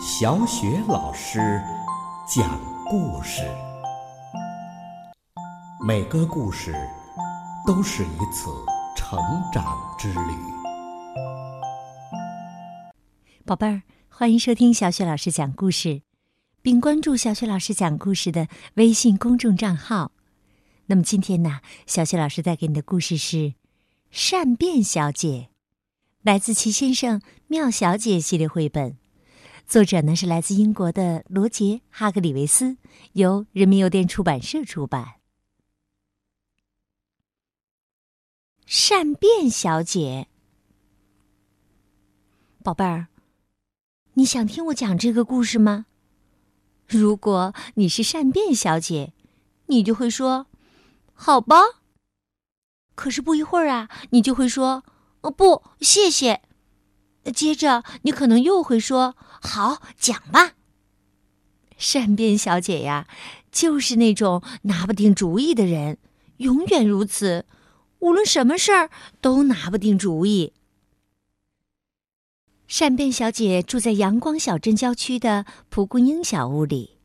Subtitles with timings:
[0.00, 1.40] 小雪老师
[2.24, 3.42] 讲故事，
[5.84, 6.72] 每个故事
[7.66, 8.48] 都是一次
[8.96, 9.18] 成
[9.52, 10.36] 长之旅。
[13.44, 16.02] 宝贝儿，欢迎收听小雪老师讲故事，
[16.62, 20.12] 并关注小雪老师讲故事的微信公众账号。
[20.86, 23.36] 那么今天呢，小雪老师带给你的故事是
[24.12, 25.48] 《善变小姐》，
[26.22, 28.96] 来自齐先生妙小姐系列绘本。
[29.68, 32.78] 作者呢是来自英国的罗杰·哈格里维斯，
[33.12, 35.16] 由人民邮电出版社出版。
[38.64, 40.28] 善变小姐，
[42.64, 43.08] 宝贝儿，
[44.14, 45.84] 你想听我讲这个故事吗？
[46.86, 49.12] 如果你是善变小姐，
[49.66, 50.46] 你就会说
[51.12, 51.56] ：“好吧。”
[52.96, 54.82] 可是不一会儿啊，你就会说
[55.20, 56.40] ：“哦，不，谢谢。”
[57.30, 59.16] 接着你可能又会说。
[59.40, 60.54] 好，讲吧。
[61.76, 63.06] 善变小姐呀，
[63.52, 65.98] 就是那种拿不定主意的人，
[66.38, 67.46] 永远如此，
[68.00, 68.90] 无论什么事儿
[69.20, 70.52] 都拿不定主意。
[72.66, 76.98] 善变小姐住在阳光小镇郊区的蒲公英小屋里。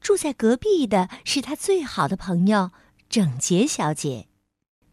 [0.00, 2.70] 住在隔壁的是她最好的朋友
[3.08, 4.28] 整洁小姐，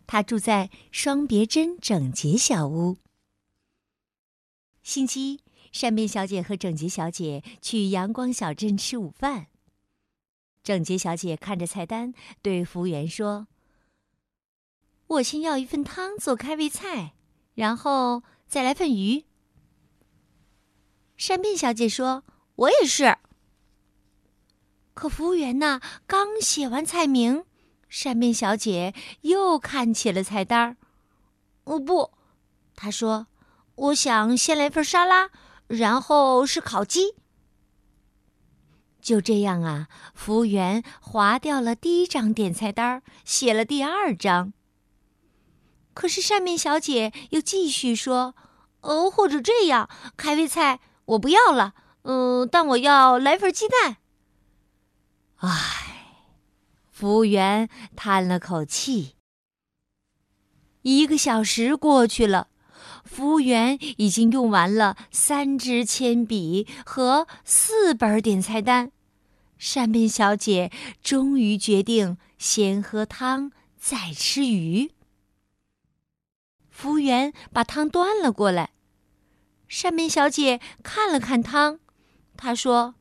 [0.08, 2.98] 她住在双别针整洁小屋。
[4.84, 5.40] 星期一。
[5.72, 9.48] 善变小姐和整洁小姐去阳光小镇吃午饭。
[10.64, 13.48] 整洁小姐看着菜单，对服务员说
[15.08, 17.16] ：“我先要一份汤做开胃菜，
[17.56, 19.26] 然后再来份鱼。”
[21.18, 22.24] 善变小姐说
[22.56, 23.18] ：“我也是。”
[24.94, 27.46] 可服务员呢，刚写完菜名，
[27.90, 30.78] 善变小姐又看起了菜单
[31.64, 32.12] 哦不，
[32.76, 33.26] 她说
[33.76, 35.30] ：“我想先来份沙拉。”
[35.68, 37.16] 然后是烤鸡。
[39.02, 44.54] 就这样啊，服务员划掉了第一张点菜单，写了第二张。
[45.94, 48.36] 可是善面小姐又继续说
[48.82, 51.74] ：“哦，或者这样，开胃菜我不要了，
[52.04, 53.98] 嗯，但我要来份鸡蛋。”
[55.38, 56.28] 唉，
[56.92, 59.16] 服务员叹了口气。
[60.84, 62.50] 一个小时过去了。
[63.14, 68.92] 服务员已经用完了三支铅笔和四本点菜单，
[69.60, 70.72] 善变小姐
[71.04, 74.90] 终于决定先喝汤再吃鱼。
[76.72, 78.72] 服务员把汤端了过来，
[79.68, 81.80] 善变小姐看了看汤，
[82.36, 82.96] 她说：“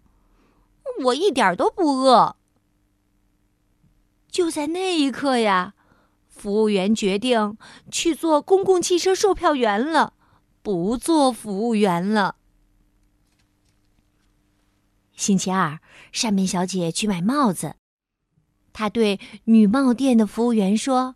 [1.05, 2.37] 我一点都不饿。”
[4.31, 5.73] 就在那一刻呀。
[6.33, 7.57] 服务员决定
[7.91, 10.15] 去做公共汽车售票员了，
[10.63, 12.37] 不做服务员了。
[15.15, 15.79] 星期二，
[16.11, 17.77] 善变小姐去买帽子，
[18.73, 21.15] 她对女帽店的服务员说：“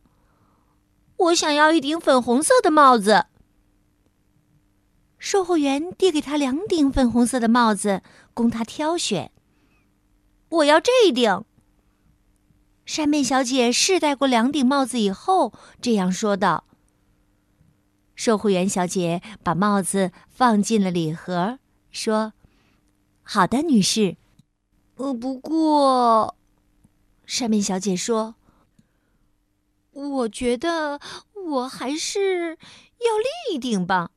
[1.17, 3.27] 我想要一顶粉红色的帽子。”
[5.19, 8.03] 售货员递给她两顶粉红色的帽子，
[8.33, 9.33] 供她挑选。
[10.51, 11.45] 我要这一顶。
[12.87, 15.53] 扇面小姐试戴过两顶帽子以后，
[15.83, 16.65] 这样说道
[18.15, 21.59] ：“售货员小姐把帽子放进了礼盒，
[21.91, 22.33] 说
[23.25, 24.17] ：‘好的，女士。’
[24.95, 26.37] 呃，不过，
[27.27, 28.37] 扇面小姐说
[29.91, 31.01] ：‘我觉得
[31.35, 34.13] 我还是要另一顶吧。’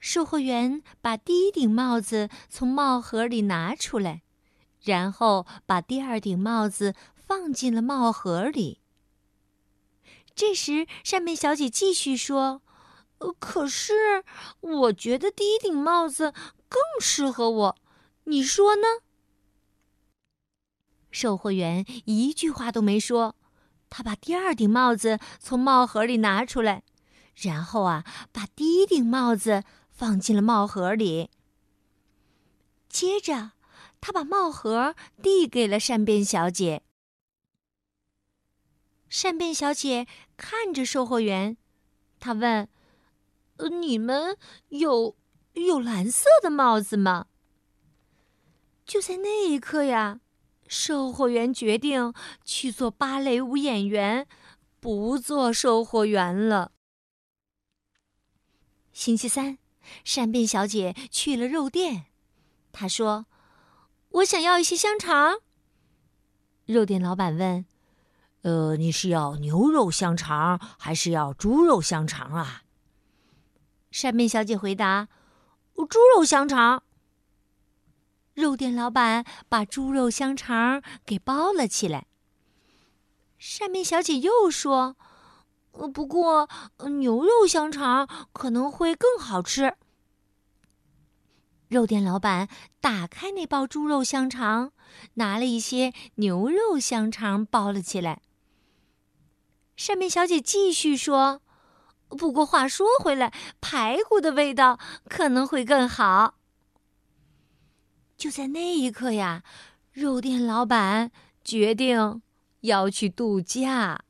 [0.00, 4.22] 售货员把第一顶帽子从帽盒里拿出来。”
[4.84, 8.80] 然后把第二顶帽子放进了帽盒里。
[10.34, 12.60] 这时，善变小姐继续说
[13.38, 14.24] ：“可是，
[14.60, 16.32] 我觉得第一顶帽子
[16.68, 17.76] 更适合我，
[18.24, 18.82] 你说呢？”
[21.10, 23.36] 售货员一句话都没说，
[23.88, 26.82] 他把第二顶帽子从帽盒里拿出来，
[27.36, 31.30] 然后啊，把第一顶帽子放进了帽盒里。
[32.88, 33.52] 接着。
[34.06, 36.82] 他把帽盒递给了善变小姐。
[39.08, 40.06] 善变小姐
[40.36, 41.56] 看着售货员，
[42.20, 42.68] 她问
[43.56, 44.36] ：“呃，你们
[44.68, 45.16] 有
[45.54, 47.28] 有蓝色的帽子吗？”
[48.84, 50.20] 就在那一刻呀，
[50.68, 52.12] 售货员决定
[52.44, 54.28] 去做芭蕾舞演员，
[54.80, 56.72] 不做售货员了。
[58.92, 59.56] 星期三，
[60.04, 62.04] 善变小姐去了肉店，
[62.70, 63.24] 她说。
[64.14, 65.40] 我想要一些香肠。
[66.66, 67.66] 肉店老板问
[68.42, 72.62] ：“呃，你是要牛肉香肠还是要猪肉香肠啊？”
[73.90, 75.08] 善变小姐回答
[75.74, 76.84] ：“猪肉香肠。
[78.34, 82.06] 肉店老板把猪肉香肠给包了起来。
[83.36, 84.96] 扇面小姐又说
[85.72, 86.48] ：“呃不过
[87.00, 89.76] 牛肉香肠可能会更好吃。”
[91.74, 92.48] 肉店老板
[92.80, 94.72] 打开那包猪肉香肠，
[95.14, 98.22] 拿了一些牛肉香肠包了起来。
[99.74, 101.42] 扇面小姐继续说
[102.06, 104.78] ：“不过话说回来，排骨的味道
[105.08, 106.38] 可能会更好。”
[108.16, 109.42] 就在那一刻呀，
[109.90, 111.10] 肉店老板
[111.42, 112.22] 决定
[112.60, 114.04] 要去度假。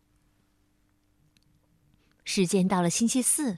[2.25, 3.57] 时间到了星期四，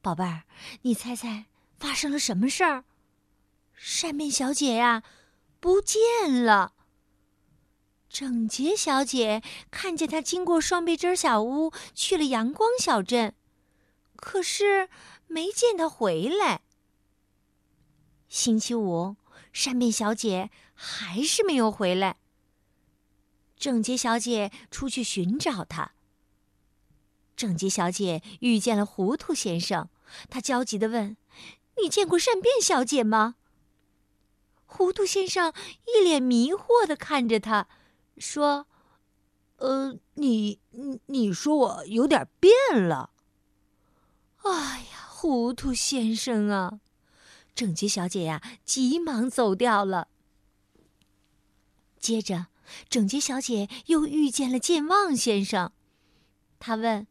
[0.00, 0.44] 宝贝儿，
[0.80, 1.44] 你猜猜
[1.78, 2.84] 发生了什么事儿？
[3.76, 5.04] 扇面小姐呀，
[5.60, 6.00] 不见
[6.44, 6.72] 了。
[8.08, 13.34] 整洁小姐看见她经过双倍针小屋，去了阳光小镇，
[14.16, 14.88] 可是
[15.26, 16.62] 没见她回来。
[18.28, 19.16] 星期五，
[19.52, 22.16] 扇面小姐还是没有回来。
[23.58, 25.92] 整洁小姐出去寻找她。
[27.36, 29.90] 整洁小姐遇见了糊涂先生，
[30.30, 31.16] 她焦急地问
[31.82, 33.36] ：“你见过善变小姐吗？”
[34.66, 35.52] 糊涂先生
[35.86, 37.66] 一脸迷惑的看着他，
[38.18, 38.66] 说
[39.56, 43.10] ：“呃，你你你说我有点变了。”
[44.42, 46.80] 哎呀，糊涂先生啊！
[47.54, 50.08] 整洁小姐呀，急忙走掉了。
[51.98, 52.48] 接着，
[52.88, 55.72] 整洁小姐又遇见了健忘先生，
[56.58, 57.06] 他问：“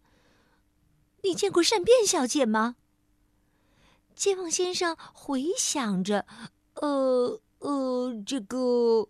[1.24, 2.75] 你见过善变小姐吗？”
[4.16, 6.28] 健忘先生回想着
[6.75, 9.07] ：“呃。”呃，这个，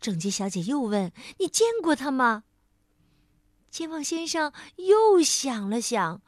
[0.00, 2.44] 整洁小姐又问：“你见过他吗？”
[3.70, 6.20] 健忘先生又想了想，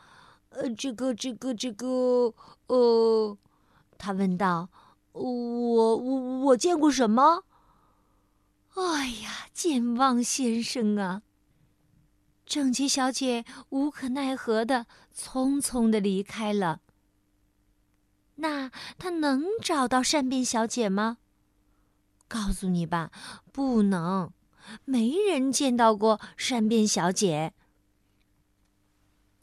[0.50, 2.34] 呃，这个，这个，这个，
[2.66, 3.36] 呃，
[3.98, 4.68] 他问道
[5.12, 7.44] ：“我，我，我见过什么？”
[8.76, 11.22] 哎呀，健忘先生啊！
[12.46, 16.80] 整洁小姐无可奈何的匆匆的离开了。
[18.40, 21.18] 那他能找到善变小姐吗？
[22.26, 23.10] 告诉你吧，
[23.52, 24.32] 不能，
[24.84, 27.52] 没人见到过善变小姐。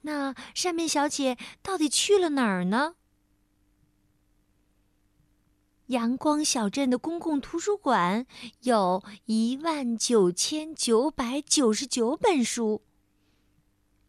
[0.02, 2.96] 那善变小姐到底去了哪儿呢？
[5.88, 8.26] 阳光小镇的公共图书馆
[8.62, 12.82] 有一万九千九百九十九本书。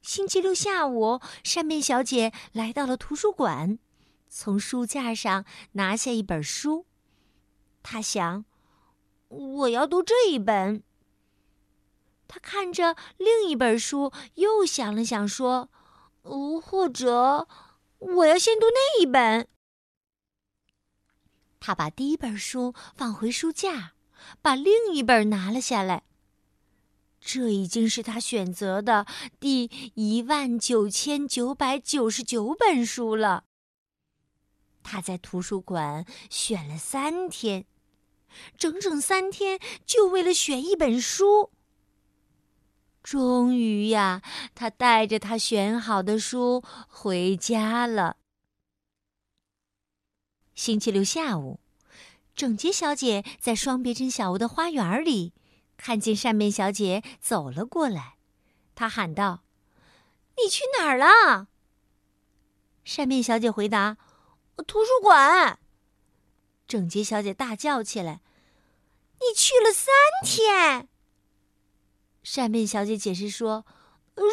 [0.00, 3.78] 星期六下午，善变小姐来到了图书馆。
[4.28, 6.86] 从书架上拿下一本书，
[7.82, 8.44] 他想
[9.28, 10.82] ：“我要读这一本。”
[12.28, 15.70] 他看着另一本书，又想了想，说
[16.22, 17.48] ：“哦，或者
[17.98, 19.48] 我要先读那一本。”
[21.58, 23.94] 他把第一本书放回书架，
[24.42, 26.04] 把另一本拿了下来。
[27.20, 29.04] 这已经是他选择的
[29.40, 33.44] 第一万九千九百九十九本书了。
[34.82, 37.66] 他在图书馆选了三天，
[38.56, 41.50] 整整三天，就为了选一本书。
[43.02, 44.22] 终于呀，
[44.54, 48.16] 他带着他选好的书回家了。
[50.54, 51.60] 星期六下午，
[52.34, 55.32] 整洁小姐在双别针小屋的花园里，
[55.76, 58.16] 看见善变小姐走了过来，
[58.74, 59.44] 她喊道
[60.36, 61.48] ：“你去哪儿了？”
[62.84, 63.96] 善变小姐回答。
[64.66, 65.58] 图书馆，
[66.66, 68.20] 整洁小姐大叫起来
[69.20, 70.88] ：“你去了三天！”
[72.22, 73.64] 善变小姐解释说：“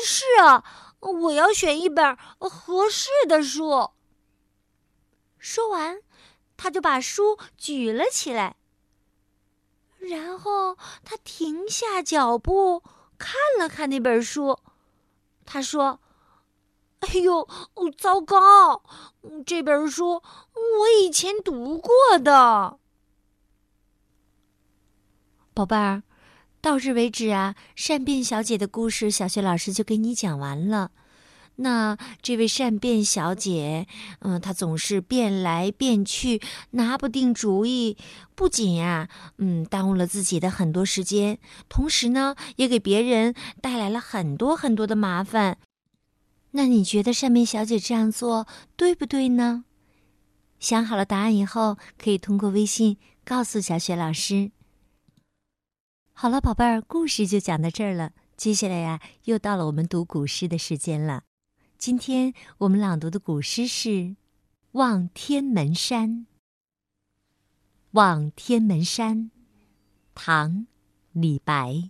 [0.03, 3.91] 是啊，我要选一本合适的书。”
[5.38, 6.01] 说完，
[6.58, 8.58] 她就把书举了起来，
[10.00, 12.84] 然后她停下脚步，
[13.17, 14.60] 看了看那本书，
[15.46, 16.01] 她说。
[17.07, 17.47] 哎呦，
[17.97, 18.81] 糟糕！
[19.45, 22.79] 这本书我以前读过的。
[25.53, 26.01] 宝贝儿，
[26.62, 30.91] 到这为止啊，善变小姐的故事，小学老师就给你讲完了。
[31.57, 33.88] 那这位善变小姐，
[34.19, 37.95] 嗯，她总是变来变去，拿不定主意，
[38.33, 39.07] 不仅呀，
[39.38, 41.38] 嗯，耽误了自己的很多时间，
[41.69, 45.59] 同时呢，也给别人带来了很多很多的麻烦。
[46.57, 48.47] 那你觉得善变小姐这样做
[48.77, 49.65] 对不对呢？
[50.57, 54.51] 想好了答案以后，可以通过微信告诉小雪老师。
[56.13, 58.13] 好了，宝贝儿，故事就讲到这儿了。
[58.38, 61.24] 接下来呀，又到了我们读古诗的时间了。
[61.77, 63.89] 今天我们朗读的古诗是
[64.71, 66.25] 《望天门山。
[67.91, 69.29] 望天门山，
[70.13, 70.51] 唐·
[71.12, 71.89] 李白。